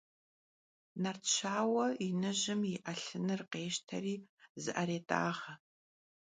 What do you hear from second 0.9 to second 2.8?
Nartşaue yinıjım yi